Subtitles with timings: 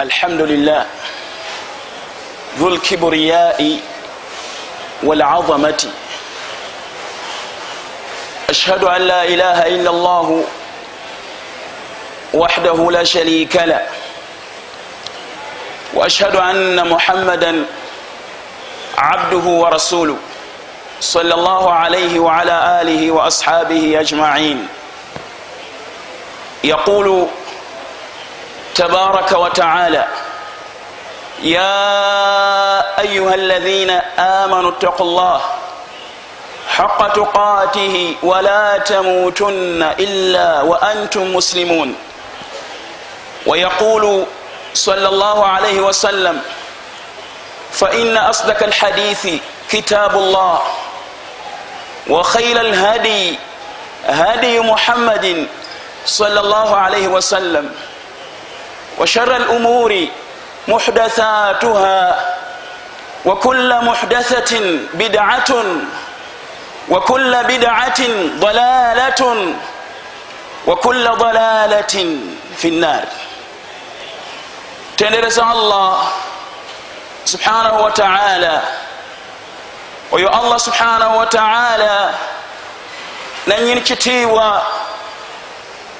[0.00, 0.86] alhamdulillah.
[2.58, 3.80] Dhu lkibriyai
[5.02, 5.88] walazamati
[8.48, 10.44] ashhadu an la ilaha illa llah
[12.34, 13.86] وحده لا شريك له
[15.94, 17.64] واشهد ان محمدا
[18.98, 20.16] عبده ورسوله
[21.00, 24.68] صلى الله عليه وعلى اله واصحابه اجمعين
[26.64, 27.26] يقول
[28.76, 30.04] tabaraka wataala
[31.42, 35.40] يا أيها الذين آمنوا اتقوا الله
[36.68, 41.94] حق تقاته ولا تموتن إلا وأنتم مسلمون.
[43.46, 44.24] ويقول
[44.74, 46.40] صلى الله عليه وسلم
[47.72, 49.28] فإن أصدق الحديث
[49.70, 50.58] كتاب الله
[52.08, 53.38] وخير الهدي
[54.06, 55.46] هدي محمد
[56.06, 57.74] صلى الله عليه وسلم.
[58.98, 60.06] وشر الأمور
[60.68, 62.24] محدثاتها
[63.24, 64.60] وكل محدثة
[64.94, 65.50] بدعة
[66.88, 68.00] وكل بدعة
[68.38, 69.54] ضلالة
[70.66, 72.18] وكل ضلالة
[72.56, 73.04] في النار.
[74.96, 76.08] Tendereza allah
[77.24, 78.62] subhanahu wataala
[80.12, 82.14] oyo allah subhanahu wataala
[83.46, 84.66] nanyini kitiibwa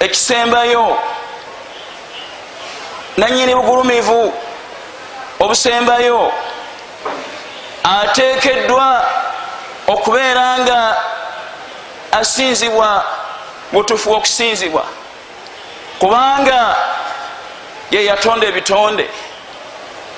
[0.01, 0.99] ekisembayo
[3.17, 4.35] nanyini bugulumivu
[5.41, 6.33] obusembayo.
[7.85, 9.07] Ateekeddwa
[9.87, 10.97] okubeera nga
[12.13, 13.05] asinzibwa
[13.73, 14.85] butufu okusinzibwa
[15.99, 16.77] kubanga
[17.91, 19.09] ye yatonda ebitonde.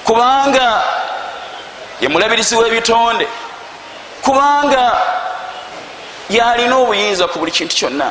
[0.05, 0.83] Kubanga
[2.01, 3.29] ye mulabirizi w'ebitonde.
[4.23, 4.97] Kubanga
[6.31, 8.11] yalina obuyinza ku buli kintu kyonna.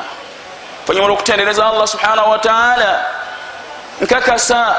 [0.88, 3.17] Onyumola okutendereza allah subhanahu wataala
[4.00, 4.76] nkakasa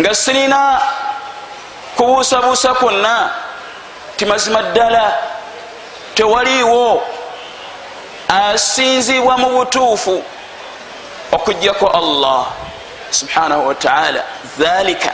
[0.00, 0.80] nga sirina
[1.96, 3.30] kubuusabuusa kwonna
[4.16, 5.12] ti mazima ddala
[6.14, 7.02] tewaliiwo
[8.28, 10.24] asinzibwa mu butuufu
[11.32, 12.46] okugjako allah
[13.10, 14.24] subhanahu wataala
[14.58, 15.12] dhalika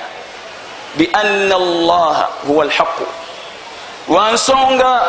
[0.97, 3.07] bianna allaha huwa alhaqu
[4.09, 5.03] lwansonga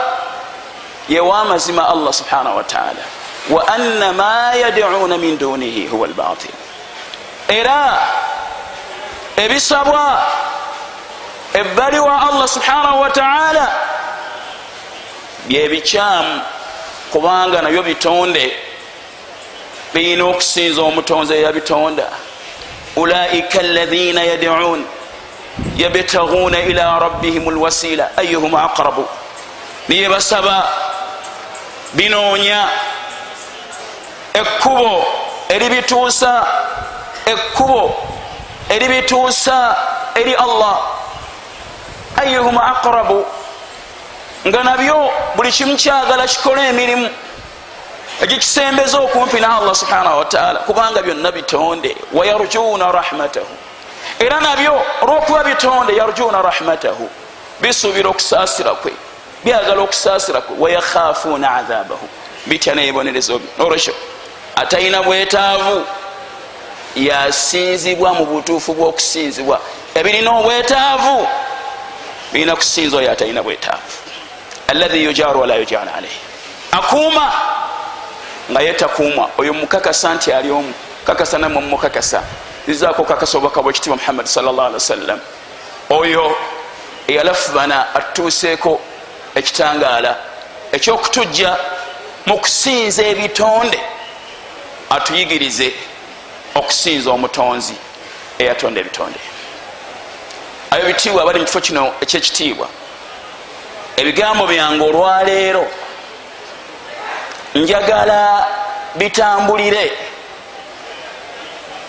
[1.09, 3.03] yewamazima allah subhanahu wataala
[3.49, 6.51] wa anna ma yadcuuna min dunihi huwa albatil
[7.47, 7.99] era
[9.37, 10.23] ebisabwa
[11.53, 13.71] ebbali wa allah subhanahu wataala
[15.47, 16.41] byebikyamu
[17.11, 18.67] kubanga nabyo bitonde
[19.93, 22.07] birina okusinza omutonzi eyabitonda.
[22.95, 24.85] Ulaika alaina yadcuun
[25.77, 29.05] yabtaguna ila rabbihim lwasila ayuhum aqrabu.
[29.87, 30.67] Niye basaba
[31.93, 32.69] binoonya
[34.33, 35.05] ekkubo
[35.49, 36.47] eribituusa
[37.31, 37.95] ekkubo
[38.69, 39.75] eribituusa
[40.15, 40.77] eri allah.
[42.17, 43.25] Ayuhum aqrabu
[44.47, 47.09] nga nabyo buli kimu kyagala kikole emirimu
[48.21, 53.53] egikisembeza okumpi na allah subhanahu wataala kubanga byonna bitonde wayarjuna rahmatahu.
[54.19, 57.09] Era nabyo olwokuba bitonde yarjuna rahmatahu.
[57.61, 58.93] Bisuubira okusaasira kwe
[59.43, 62.07] byagala okusaasira kwe wayakhafuuna adhabahu
[62.45, 63.93] bitya nebibonerezo bye olwekyo
[64.55, 65.85] atalina bwetaavu
[67.05, 69.61] yasinzibwa mu butuufu bw'okusinzibwa.
[69.95, 71.27] Ebirina obwetaavu
[72.33, 73.97] birina kusinza oyo atalina bwetaavu.
[74.67, 76.19] Alahi yujaru wala yujana alaihi
[76.71, 77.31] akuuma
[78.51, 80.73] nga yetakuumwa oyo mukakasa nti ali omu.
[81.05, 82.23] Kakasa namwe mumukakasa.
[82.67, 85.19] Izaako kakasa obubaka bwekitiibwa muhammadi salllah ali wasallam
[85.89, 86.35] oyo
[87.07, 88.81] eyalafubana atutuuseeko
[89.35, 90.17] ekitangaala
[90.71, 91.57] ekyokutujja
[92.25, 93.79] mu kusinza ebitonde
[94.89, 95.73] atuyigirize
[96.59, 97.75] okusinza omutonzi
[98.39, 99.19] eyatonda ebitonde.
[100.71, 102.67] Ayo bitiibwa abali mu kifo kino ekyekitiibwa.
[103.97, 105.65] Ebigambo byange olwaleero
[107.55, 108.47] njagala
[108.95, 109.85] bitambulire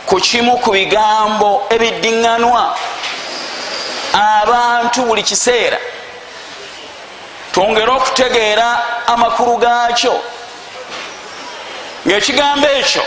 [0.06, 2.64] ku kimu ku bigambo ebiddiŋŋanwa.
[4.12, 5.78] Abantu buli kiseera
[7.52, 8.68] twongere okutegeera
[9.06, 10.14] amakulu gaakyo.
[12.06, 13.02] Ngaekigambo ekyo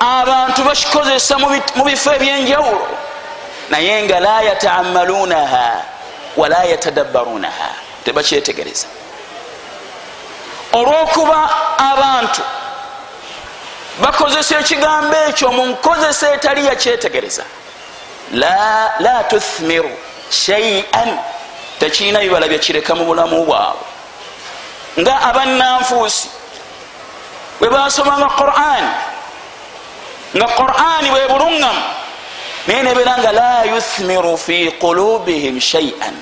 [0.00, 2.88] abantu bakikozesa mu bifo ebyenjawulo.
[3.70, 5.82] Naye nga la yataamaluunaha
[6.36, 7.68] wala yatadabbaruunaha.
[8.04, 8.86] Tebakyetegereza.
[10.72, 12.42] Olwokuba abantu
[14.00, 17.44] bakozesa ekigambo ekyo mu nkozesa etali yakyetegereza
[19.00, 19.90] la tuthmiru
[20.30, 21.18] shaian
[21.78, 23.86] tekirina bibala byekireka mu bulamu bwabwe.
[24.98, 26.28] Nga abannanfuusi
[27.60, 28.84] bwe basomanga quran
[30.36, 31.82] nga qurani bwe buluŋŋamu
[32.66, 36.14] naye nebeera nga la yuthmiru fi qulubihim shaian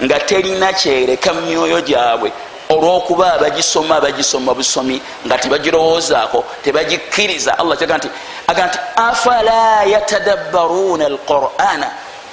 [0.00, 2.32] nga terina kyereka mu myoyo gyabwe.
[2.70, 7.58] Olwokuba abagisoma abagisoma busomi nga tebagirowoozaako tebagikkiriza.
[7.58, 8.08] Allah aga nti
[8.46, 11.88] aga nti afala yatadabbaruuna alqur'ana?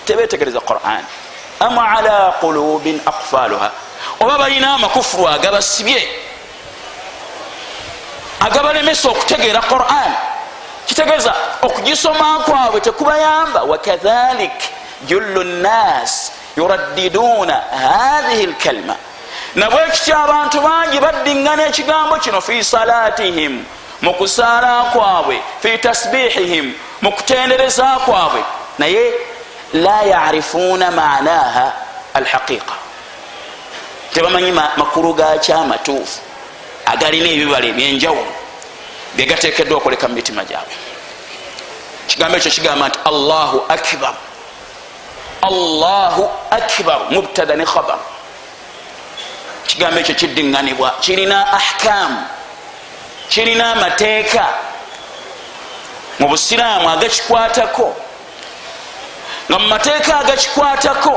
[0.06, 1.04] Tebetegereza quran
[1.60, 3.72] am ala qulubin akfaluha
[4.20, 6.02] oba balina amakufuru agabasibye
[8.40, 10.12] agabalemesa okutegeera quran
[10.88, 14.58] kitegeeza okugisoma kwabwe tekubayamba wakadhalik
[15.08, 18.96] jullu nnas yuraddiduuna hathihi lkalima.
[19.56, 23.66] Nabwekityo abantu bangi baddiŋŋana ekigambo kino fi salatihim
[24.02, 28.42] mu kusaala kwabwe fi tasbihihim mu kutendereza kwabwe.
[28.80, 29.14] Naye
[29.74, 31.74] la yarifuuna manaha
[32.14, 32.76] alhaqiqa
[34.14, 36.20] tebamanyi makulu gakyamatuufu
[36.86, 38.37] agalina ebibala ebyenjawulo
[39.16, 40.74] byegatekeddwa okoleka mu mitima gyabwe.
[42.08, 44.14] Kigambo ekyo kigamba nti allahu akbar
[45.42, 48.00] allahu akbar mubtada ne khabar.
[49.68, 52.22] Kigambo ekyo kiddiŋŋanibwa kirina ahkamu
[53.30, 54.46] kirina amateeka
[56.20, 57.88] mu busiraamu agakikwatako
[59.50, 61.16] nga mu mateeka agakikwatako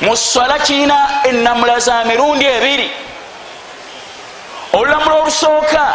[0.00, 2.90] mu swala kirina enamula za mirundi ebiri
[4.74, 5.94] olulamula olusooka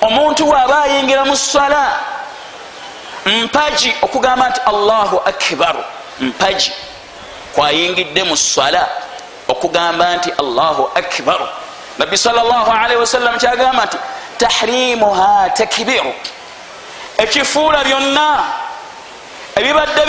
[0.00, 2.00] omuntu waaba ayingira mu swala
[3.26, 5.84] mpaji okugamba nti allahu akbaru
[6.20, 6.72] mpaji.
[7.54, 8.88] Kwayingidde mu swala
[9.48, 11.48] okugamba nti allahu akbaru
[11.98, 13.96] nabbi salllahalihi wasallam kyagamba nti
[14.38, 16.14] tahrimuha takbiru
[17.18, 18.44] ekifuula byonna
[19.56, 20.02] ebibadde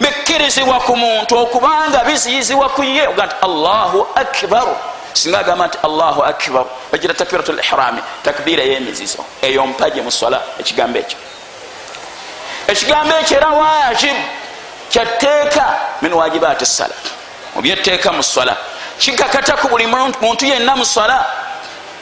[0.00, 3.08] bikkirizibwa ku muntu okubanga biziyizibwa ku ye.
[3.08, 4.76] Oga nti allahu akbaru
[5.14, 9.24] singa agamba nti allahu akbaru bagira takbiratu lihrami takbira eyemizizo.
[9.42, 11.18] Eyo mpaje mu swala ekigambo ekyo.
[12.66, 14.16] Ekigambo ekyo era wajib
[14.90, 15.64] kyateeka
[16.02, 16.94] min wajibaati sala
[17.54, 18.56] mubyetteeka mu swala.
[18.98, 21.26] Kikakataku buli muntu yenna mu swala.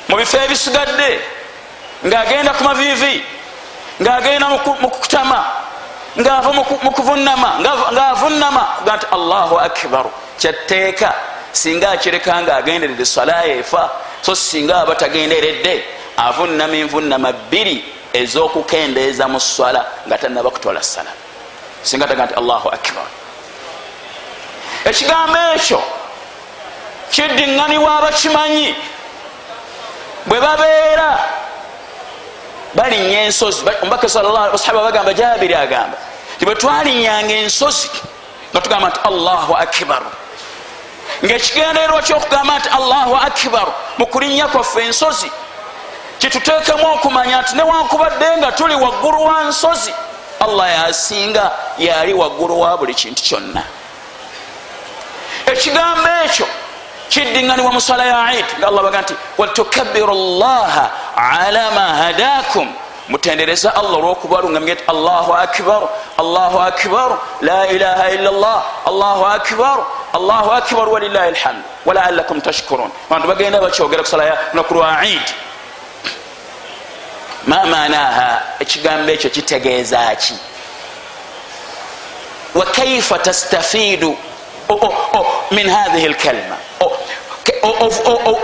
[0.08, 1.20] Mu bifo ebisigadde
[2.06, 3.24] ngaagenda ku mavivi
[4.00, 4.48] ngaagenda
[4.80, 5.44] mu kutama
[6.18, 7.60] ngaava mu kuvunama.
[7.92, 13.90] Ngaavunama kuga nti allahu akbaru kyatteeka singa akireka nga agenderedde swala yeefa
[14.22, 15.84] so singa aba tagenderedde
[16.16, 21.10] avunama envunama bbiri ez'okukendeeza mu swala nga tanaba kutwala sala
[21.82, 23.06] singa taga nti allahu akbar.
[24.84, 25.80] Ekigambo ekyo
[27.10, 28.74] kiddiŋŋanibwa abakimanyi.
[30.26, 31.10] Bwe babeera
[32.74, 33.66] balinnya ensozi.
[33.82, 35.98] Omubaka sahaba bagamba jabiri agamba
[36.42, 37.86] ti bwe twalinyanga ensozi
[38.50, 40.10] nga tugamba nti allahu akbaru
[41.24, 45.30] ngaekigendererwa kyokugamba nti allahu akbaru mu kulinnya kwaffe ensozi.
[46.18, 49.92] Kituteekemu okumanya nti newankubadde nga tuli waggulu wa nsozi
[50.40, 53.62] allah yasinga yali waggulu wa buli kintu kyonna.
[55.46, 56.46] Ekigambo ekyo
[57.12, 60.84] kiddiŋŋanibwa mu sala ya id nga allah baga nti waltukabiru llaha
[61.16, 62.66] ala ma hadakum
[63.08, 65.88] mutendereza allah olwokubalungamye ti allahu akbaru
[66.22, 69.82] allahu akbaru la ilaha illa llah allahu akbaru
[70.12, 72.90] allahu akbaru walilahi lhamdu walaalakum tashkurun.
[73.10, 75.26] Bantu bagenda bakyogera kusala lunaku lwa id
[77.46, 80.34] ma manaha ekigambo ekyo kitegeeza ki
[82.54, 84.16] wakaifa tastafidu?
[85.50, 86.56] Min hathihi lkalima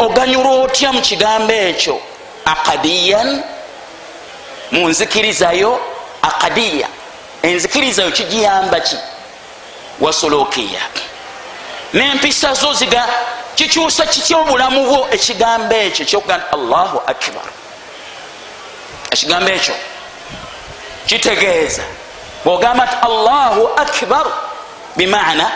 [0.00, 2.00] oganyula otya mu kigambo ekyo
[2.44, 3.42] akadiyan
[4.72, 5.80] munzikirizayo
[6.22, 6.88] akadiya
[7.42, 8.96] enzikirizayo kigiyamba ki
[10.00, 10.80] wasolokiya
[11.92, 13.08] nempisa zo ziga
[13.54, 15.08] kikyusa kitya obulamu bwo?
[15.10, 17.48] Ekigambo ekyo kyokugamba allahu akbar.
[19.10, 19.74] Ekigambo ekyo
[21.06, 21.82] kitegeeza
[22.44, 24.32] bwogamba nti allahu akbaru
[24.96, 25.50] bimana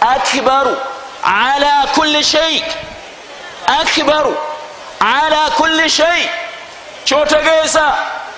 [0.00, 0.76] akbaru
[1.22, 2.64] ala kulli shai
[3.66, 4.36] akbaru
[5.00, 6.30] ala kulli shai
[7.04, 7.94] kyotegeeza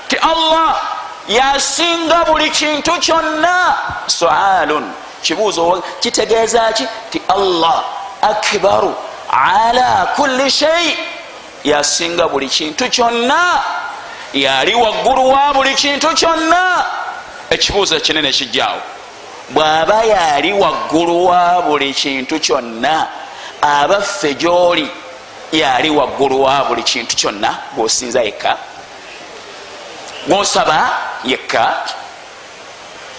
[0.08, 0.80] ti allah
[1.28, 3.76] yasinga buli kintu kyonna.
[4.06, 4.92] Sualun
[5.24, 6.84] kibuuzo kitegeeza ki?
[7.10, 7.84] Ti allah
[8.22, 8.92] akbaru
[9.30, 10.96] ala kulli shai
[11.64, 13.62] yasinga buli kintu kyonna
[14.34, 16.84] yali waggulu wa buli kintu kyonna.
[17.50, 18.80] Ekibuuzo ekinene kijjaawo.
[19.54, 23.08] Bw'aba yali waggulu wa buli kintu kyonna
[23.62, 24.88] abaffe gy'oli
[25.52, 28.56] yali waggulu wa buli kintu kyonna gwosinza yekka.
[30.28, 30.90] Gwosaba
[31.24, 31.74] yekka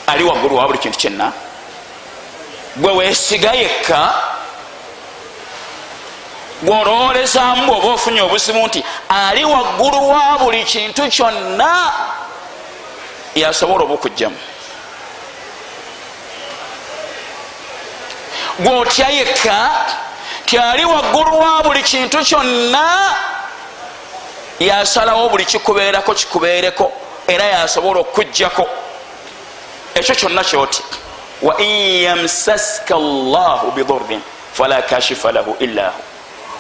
[0.08, 1.32] ali waggulu wa buli kintu kyonna
[2.76, 4.14] gwe weesiga yekka
[6.64, 11.92] gwolowolezaamu bwoba ofunye obuzibu nti ali waggulu wa buli kintu kyonna
[13.36, 14.38] yasobola obukugjamu.
[18.60, 19.72] Gwotya yekka
[20.46, 23.16] tyali waggulu wa buli kintu kyonna
[24.60, 26.92] yasalawo buli kikubeerako kikubeereko
[27.28, 28.68] era yasobola okujjako
[29.96, 30.84] ekyo kyonna kyoti
[31.42, 34.22] wa in yamsaska llahu bidurrin
[34.54, 36.02] fala kashifa lahu illa hu.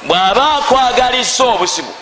[0.07, 1.93] Bw'aba akwagaliza obuzibu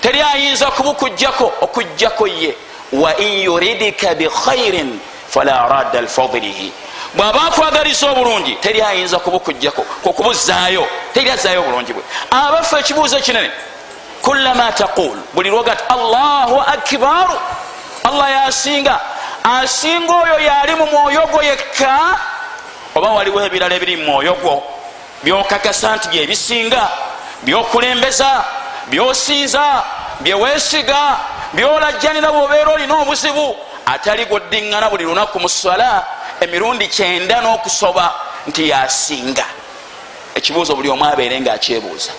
[0.00, 2.54] teri ayinza kubukujjako okujjako ye.
[2.92, 6.72] Wa in yuridika bikhairin fala radda lfadlihi.
[7.14, 12.02] Bw'aba akwagaliza obulungi teri ayinza kubukujjako kwokubuzaayo teri azaayo obulungi bwe.
[12.30, 13.50] Abafe ekibuuzo kinene
[14.22, 17.38] kulama taqul buli lwogati allahu akbaru.
[18.04, 19.00] Allah yasinga
[19.44, 22.18] asinga oyo yali mu mwoyo gwo yekka
[22.94, 24.62] oba waliwo ebirala ebiri mu mwoyo gwo
[25.22, 26.82] byokakasa nti byebisinga
[27.42, 28.44] byokulembeza
[28.90, 29.84] byosinza
[30.20, 31.00] byewesiga
[31.54, 36.04] byolajjanira bwobeera olina obuzibu atali gwoddiŋŋana buli lunaku mu swala
[36.40, 38.12] emirundi kyenda n'okusoba
[38.48, 39.46] nti yasinga.
[40.34, 42.12] Ekibuuzo buli omu abeere nga akyebuuza.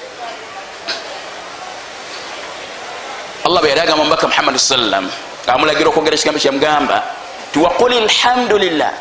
[3.46, 5.10] Allah bwe yali agamba mubaka muhammadi sallam
[5.54, 7.04] amulagira okwogera ekigambo kyamugamba
[7.52, 8.94] ti waqul lhamdulillah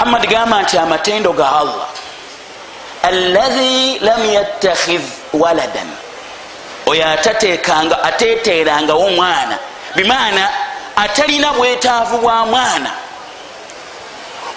[0.00, 1.88] muhammadi gamba nti amatendo ga allah.
[3.02, 5.90] Allahi lam yattakhidh waladan.
[6.86, 9.58] Oyo atateekanga ateteerangawo omwana
[9.96, 10.48] bimaana
[10.96, 12.90] atalina bwetaavu bwa mwana.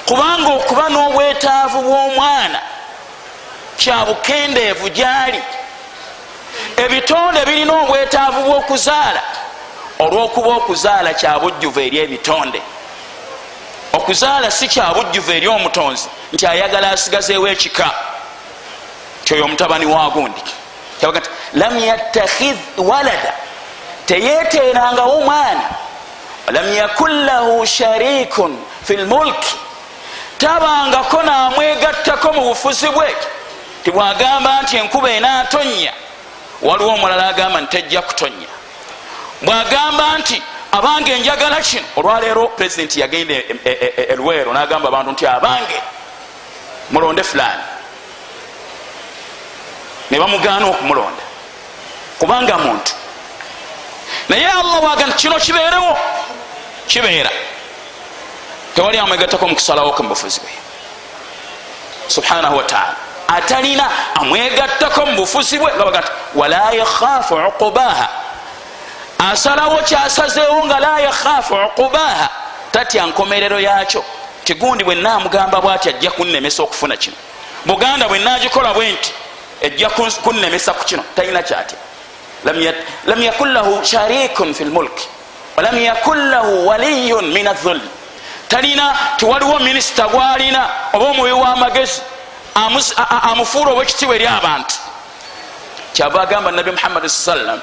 [0.06, 2.60] Kubanga okuba n'obwetaavu bw'omwana
[3.78, 5.42] kyabukendeevu gyali.
[6.78, 9.22] Ebitonde birina obwetaavu bw'okuzaala
[10.00, 12.62] olw'okuba okuzaala kyabujjuvu eri ebitonde.
[13.94, 17.92] Okuzaala si kyabujjuvu eri omutonzi nti ayagala asigazeewo ekika.
[19.24, 20.42] Tyoyo omutabani wa gundi
[21.00, 23.34] kyabaga nti lam yattakhidh walada.
[24.06, 25.70] Teyeteerangawo omwana
[26.48, 29.56] walam yakun lahu sharikun fi lmulki
[30.38, 33.16] tabangako namwegattako mu bufuzi bwe.
[33.84, 35.94] Tibwagamba nti enkuba enatonya
[36.62, 38.48] waliwo omulala agamba nti tejja kutonya
[39.44, 43.34] bwagamba nti abange njagala kino olwaleero pulezidenti yagenda
[44.14, 45.82] elwero e, e, nagamba abantu nti abange
[46.92, 47.64] mulonde fulani.
[50.12, 51.24] Ne bamugaana okumulonda.
[52.20, 52.94] Kubanga muntu.
[54.30, 55.98] Naye allah bwaga nti kino kibeerewo?
[56.88, 57.32] Kibeera.
[58.76, 60.52] Tewali amwegattako mukusalawo mubufuzi bwe.
[62.08, 62.96] Subhanahu wataala
[63.28, 68.23] atalina amwegattako mubufuzi bwe nga baga nti wala yakhaafu uqubaha
[69.32, 72.30] asalawo kyasazeewo nga la yakhaafu uqubaha.
[72.72, 74.04] Tatya nkomerero yakyo
[74.44, 77.16] tigundi bwe namugamba bwati ajja kunnemesa okufuna kino.
[77.66, 79.12] Buganda bwe nagikola bwe nti
[79.62, 79.90] ejja
[80.24, 81.04] kunnemesa ku kino.
[81.16, 81.78] Talina kyatya.
[83.06, 85.08] Lam yakun lahu sharikun fi lmulki
[85.56, 87.90] walam yakun lahu waliyun min adhulli
[88.50, 92.02] talina tiwaliwo minisita gwalina oba omubi w'amagezi
[93.24, 94.76] amufuula obwekitiibwa eri abantu.
[95.94, 97.62] Kyava agamba nabi muhammadi sallam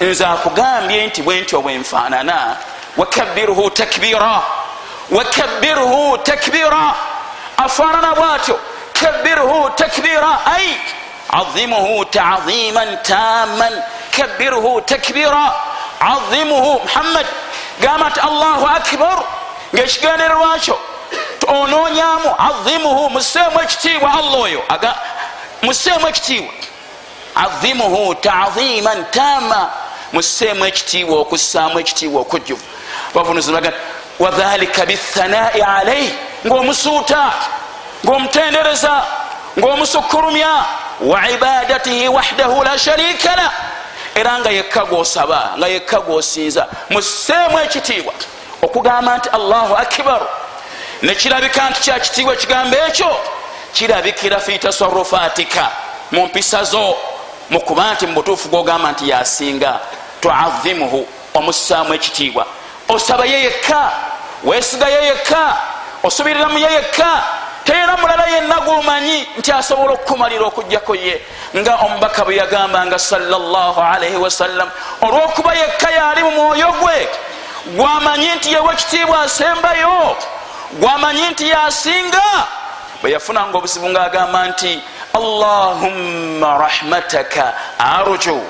[0.00, 2.56] nze akugambye nti bwentyo bwenfaanana
[2.96, 4.42] wakabirhu takbira.
[5.10, 6.94] Wakabirhu takbira.
[7.56, 8.60] Afaanana bwatyo.
[8.92, 10.38] Kabirhu takbira.
[10.46, 10.76] Ai
[11.30, 13.82] azimuhu taziman taman
[14.16, 15.52] kabirhu takbira.
[16.00, 17.26] Azimuhu muhammad.
[17.80, 19.22] Gamba nti allahu akbar.
[19.74, 20.78] Ngaekigendererwakyo
[21.46, 24.62] onoonyamu azimuhu museemu ekitiibwa allah oyo.
[25.62, 26.52] Museemu ekitiibwa
[27.44, 29.70] azimuhu taziman tama
[30.12, 32.62] museemu ekitiibwa okussaamu ekitiibwa okujjuvu
[33.14, 33.72] bavunuzibaga
[34.18, 36.14] wadhalika bithanai alaihi
[36.46, 37.32] ngaomusuuta
[38.04, 39.02] ngaomutendereza
[39.58, 40.64] ngaomusukurumya
[41.00, 43.52] wa ibadatihi wahdahu la sharika la
[44.14, 48.14] era nga yekka gwosaba nga yekka gwosinza museemu ekitiibwa
[48.62, 50.26] okugamba nti allahu akbaru
[51.02, 53.16] nekirabika nti kyakitiibwa ekigambo ekyo
[53.72, 55.70] kirabikira fi tasarufatika
[56.12, 56.96] mu mpisa zo
[57.50, 59.80] mukuba nti mubutuufu gogamba nti yasinga
[60.20, 62.46] tuazimuhu omussaamu ekitiibwa.
[62.88, 63.92] Osaba ye yekka
[64.44, 65.56] wesigaye yekka
[66.02, 67.22] osubirira mu ye yekka
[67.64, 71.22] teera mulala yenna gwomanyi nti asobola okukumalira okugjako ye.
[71.56, 74.70] Nga omubaka bwe yagambanga salaalaihi wasallam
[75.02, 77.08] olwokuba yekka yaali mu mwoyo gwe
[77.76, 80.16] gwamanyi nti yewe ekitiibwa asembayo
[80.72, 82.22] gwamanyi nti yasinga
[83.02, 84.80] bwe yafunanga obuzibu ngaagamba nti
[85.14, 88.42] allahumma rahmataka arju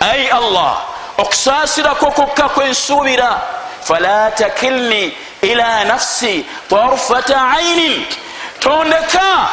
[0.00, 0.82] ai allah
[1.18, 3.40] okusaasirako kokka kwensuubira
[3.82, 8.06] fala takilni ila nafsi tarfata ainin
[8.60, 9.48] tondeka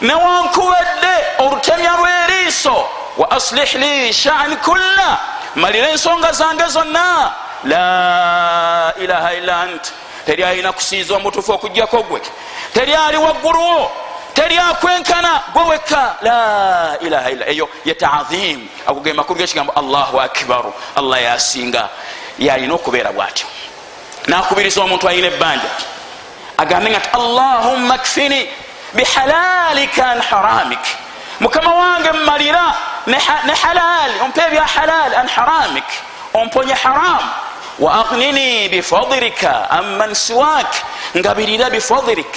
[0.00, 5.18] newankubadde olutemya lweriiso wa aslih li shani kulla
[5.54, 7.32] malira ensonga zange zonna
[7.64, 9.92] la ilaha illa ant
[10.26, 12.20] teri alina kusinzibwa mutuufu okugjako gwe.
[12.74, 13.90] Teri ali wagguluwo
[14.34, 15.42] teri akwenkana.
[15.52, 16.16] Gwe wekka.
[16.22, 17.46] La ilaha illa.
[17.46, 20.72] Eyo ye taadhim agoge makulu gekigambo allahu akbaru.
[20.96, 21.88] Allah yasinga
[22.38, 23.46] yalina okubeera bwatyo.
[24.26, 25.70] Nakubiriza omuntu alina ebbanja.
[26.58, 28.48] Agambe nga ti allahumma kfini
[28.94, 30.84] bihalalika an haramik.
[31.40, 32.74] Mukama wange mmalira
[33.06, 35.84] ne halal ompe ebya halal an haramik.
[36.34, 37.30] Omponye haramu
[37.78, 40.70] wa aghnini bifadlika amman siwak
[41.16, 42.32] ngabirira bifadlik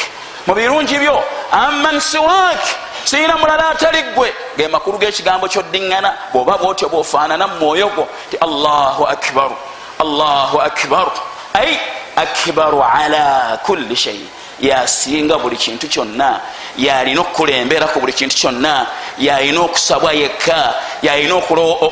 [0.48, 2.60] mu birungi byo amman siwak
[3.06, 8.38] siyina mulala atali gwe ge makulu g'ekigambo kyoddiŋŋana bw'oba bwotyo bwofaanana mu mwoyo gwo ti
[8.38, 9.56] allahu akbaru
[10.00, 11.12] allahu akbaru
[11.54, 11.80] ai
[12.16, 14.28] akbaru ala kulli shei
[14.62, 16.42] yasinga buli kintu kyonna
[16.78, 18.88] yalina okukulembera ku buli kintu kyonna
[19.18, 21.36] yalina okusabwa yekka yalina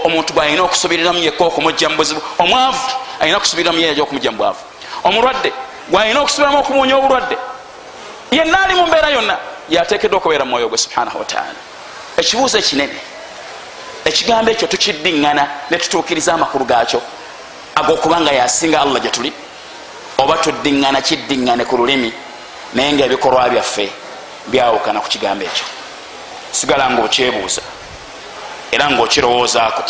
[0.06, 4.60] omuntu bwalina okusubiriramu yekka okumujja mu buzibu omwavu alina okusubiriramu yeja okumujja mu bwavu.
[5.04, 5.52] Omulwadde
[5.90, 7.38] gwalina okusubiramu okumuunya obulwadde
[8.32, 9.38] yenna ali mu mbeera yonna
[9.70, 11.60] yateekeddwa okubeera mu mwoyo gwe subhanahu wataala
[12.18, 13.00] ekibuuzo ekinene
[14.06, 17.02] ekigambo ekyo tukiddiŋŋana ne tutuukiriza amakulu gaakyo
[17.76, 19.32] ag'okubanga yasinga allah gye tuli
[20.18, 22.12] oba tuddiŋŋana kiddiŋŋane ku lulimi
[22.74, 23.92] naye nga ebikolwa byaffe
[24.48, 25.66] byawukana ku kigambo ekyo.
[26.52, 27.62] Sigala nga okyebuuza
[28.72, 29.84] era ngaokirowoozaako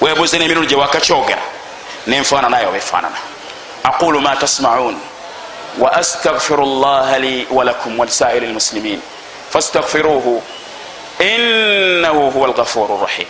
[0.00, 1.42] webuuze n'emirundi gye wakakyogera
[2.06, 3.18] nenfaanana yo befaanana
[3.84, 4.96] aqulu ma tasmaun
[5.78, 9.00] wa astagfiru llaha li walakum walisairi lmuslimin
[9.50, 10.42] fastagfiruhu
[11.18, 13.26] innahu huwa alghafuru rrahim